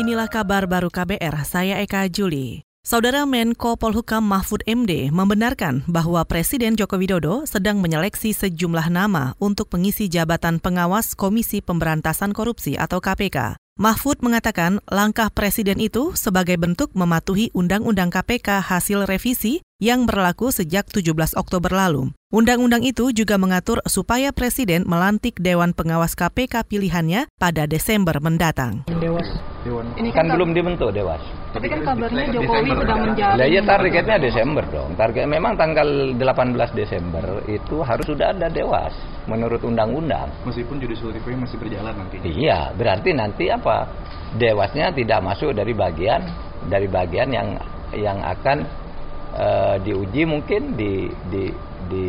[0.00, 2.64] Inilah kabar baru KBR, saya Eka Juli.
[2.80, 9.68] Saudara Menko Polhukam Mahfud MD membenarkan bahwa Presiden Joko Widodo sedang menyeleksi sejumlah nama untuk
[9.68, 13.60] pengisi jabatan pengawas Komisi Pemberantasan Korupsi atau KPK.
[13.76, 20.86] Mahfud mengatakan langkah presiden itu sebagai bentuk mematuhi Undang-Undang KPK hasil revisi yang berlaku sejak
[20.92, 22.12] 17 Oktober lalu.
[22.30, 28.86] Undang-undang itu juga mengatur supaya presiden melantik Dewan Pengawas KPK pilihannya pada Desember mendatang.
[28.86, 29.26] Dewas.
[29.66, 29.90] Dewan.
[29.98, 31.18] Ini kan kan belum dibentuk Dewas.
[31.50, 33.36] Tapi kan kabarnya Jokowi sedang menjalin.
[33.42, 34.94] Lah ya targetnya Desember dong.
[34.94, 38.94] Target memang tanggal 18 Desember itu harus sudah ada Dewas
[39.26, 40.30] menurut undang-undang.
[40.46, 42.22] Meskipun judicial review masih berjalan nanti.
[42.22, 43.90] Iya, berarti nanti apa?
[44.38, 46.22] Dewasnya tidak masuk dari bagian
[46.70, 47.48] dari bagian yang
[47.90, 48.62] yang akan
[49.34, 51.50] eh, diuji mungkin di di
[51.90, 52.06] di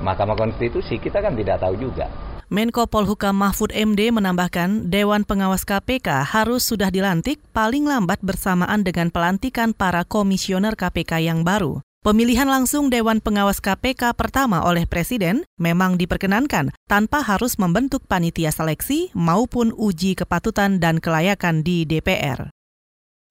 [0.00, 2.06] Mahkamah Konstitusi kita kan tidak tahu juga.
[2.46, 9.10] Menko Polhukam Mahfud MD menambahkan Dewan Pengawas KPK harus sudah dilantik paling lambat bersamaan dengan
[9.10, 11.82] pelantikan para komisioner KPK yang baru.
[12.06, 19.10] Pemilihan langsung Dewan Pengawas KPK pertama oleh Presiden memang diperkenankan tanpa harus membentuk panitia seleksi
[19.10, 22.54] maupun uji kepatutan dan kelayakan di DPR.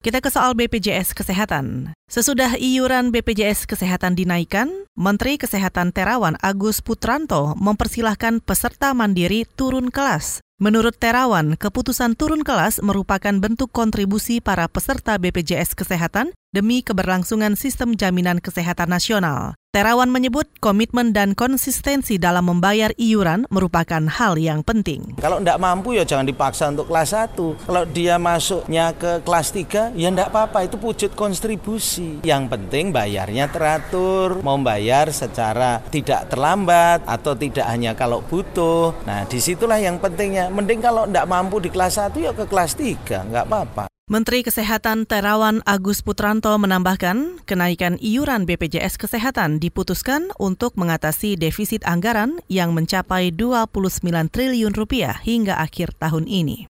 [0.06, 1.90] Kita ke soal BPJS Kesehatan.
[2.06, 10.38] Sesudah iuran BPJS Kesehatan dinaikkan, Menteri Kesehatan Terawan Agus Putranto mempersilahkan peserta mandiri turun kelas.
[10.62, 17.92] Menurut Terawan, keputusan turun kelas merupakan bentuk kontribusi para peserta BPJS Kesehatan demi keberlangsungan sistem
[17.92, 19.52] jaminan kesehatan nasional.
[19.76, 25.12] Terawan menyebut komitmen dan konsistensi dalam membayar iuran merupakan hal yang penting.
[25.20, 27.68] Kalau tidak mampu ya jangan dipaksa untuk kelas 1.
[27.68, 32.24] Kalau dia masuknya ke kelas 3 ya tidak apa-apa itu wujud kontribusi.
[32.24, 38.96] Yang penting bayarnya teratur, mau bayar secara tidak terlambat atau tidak hanya kalau butuh.
[39.04, 40.48] Nah di situlah yang pentingnya.
[40.48, 43.92] Mending kalau tidak mampu di kelas 1 ya ke kelas 3, nggak apa-apa.
[44.06, 52.38] Menteri Kesehatan Terawan Agus Putranto menambahkan, kenaikan iuran BPJS Kesehatan diputuskan untuk mengatasi defisit anggaran
[52.46, 56.70] yang mencapai 29 triliun rupiah hingga akhir tahun ini.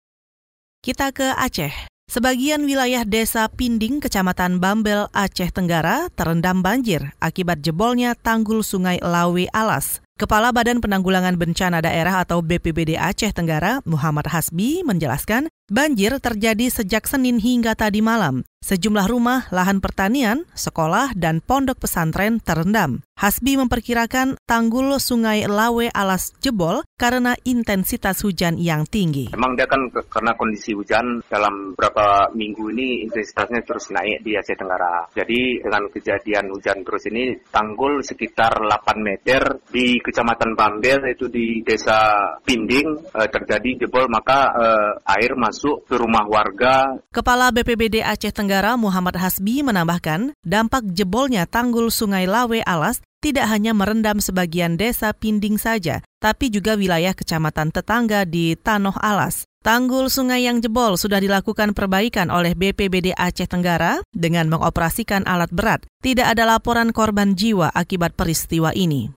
[0.80, 1.92] Kita ke Aceh.
[2.08, 9.44] Sebagian wilayah desa Pinding, Kecamatan Bambel, Aceh Tenggara terendam banjir akibat jebolnya tanggul sungai Lawe
[9.52, 10.00] Alas.
[10.16, 17.10] Kepala Badan Penanggulangan Bencana Daerah atau BPBD Aceh Tenggara, Muhammad Hasbi, menjelaskan banjir terjadi sejak
[17.10, 18.46] Senin hingga tadi malam.
[18.66, 22.98] Sejumlah rumah, lahan pertanian, sekolah, dan pondok pesantren terendam.
[23.14, 29.32] Hasbi memperkirakan tanggul sungai Lawe alas jebol karena intensitas hujan yang tinggi.
[29.32, 34.52] Memang dia kan karena kondisi hujan dalam beberapa minggu ini intensitasnya terus naik di Aceh
[34.52, 35.08] Tenggara.
[35.16, 41.64] Jadi dengan kejadian hujan terus ini tanggul sekitar 8 meter di Kecamatan Bambel itu di
[41.64, 48.32] Desa Pinding eh, terjadi jebol maka eh, air masuk ke rumah warga Kepala BPBD Aceh
[48.32, 55.10] Tenggara Muhammad Hasbi menambahkan, dampak jebolnya tanggul Sungai Lawe Alas tidak hanya merendam sebagian desa
[55.10, 59.48] Pinding saja, tapi juga wilayah kecamatan tetangga di Tanoh Alas.
[59.66, 65.82] Tanggul sungai yang jebol sudah dilakukan perbaikan oleh BPBD Aceh Tenggara dengan mengoperasikan alat berat.
[66.06, 69.10] Tidak ada laporan korban jiwa akibat peristiwa ini.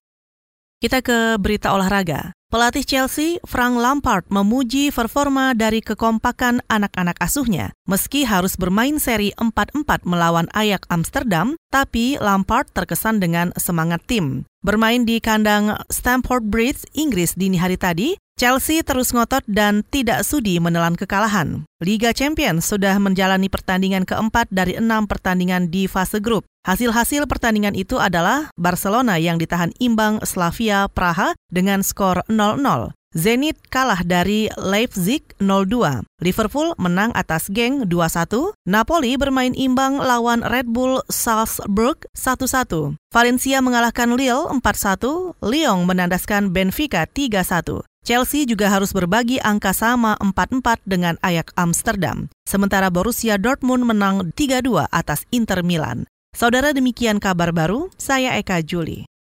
[0.81, 2.33] Kita ke berita olahraga.
[2.49, 7.77] Pelatih Chelsea, Frank Lampard, memuji performa dari kekompakan anak-anak asuhnya.
[7.85, 14.49] Meski harus bermain seri 4-4 melawan Ajax Amsterdam, tapi Lampard terkesan dengan semangat tim.
[14.65, 20.63] Bermain di kandang Stamford Bridge, Inggris dini hari tadi, Chelsea terus ngotot dan tidak sudi
[20.63, 21.67] menelan kekalahan.
[21.83, 26.47] Liga Champions sudah menjalani pertandingan keempat dari enam pertandingan di fase grup.
[26.63, 32.95] Hasil-hasil pertandingan itu adalah Barcelona yang ditahan imbang Slavia Praha dengan skor 0-0.
[33.09, 36.05] Zenit kalah dari Leipzig 0-2.
[36.21, 38.53] Liverpool menang atas Geng 2-1.
[38.69, 43.01] Napoli bermain imbang lawan Red Bull Salzburg 1-1.
[43.09, 45.41] Valencia mengalahkan Lille 4-1.
[45.41, 47.88] Lyon menandaskan Benfica 3-1.
[48.05, 52.29] Chelsea juga harus berbagi angka sama 4-4 dengan Ajax Amsterdam.
[52.45, 56.05] Sementara Borussia Dortmund menang 3-2 atas Inter Milan.
[56.37, 59.08] Saudara demikian kabar baru, saya Eka Juli.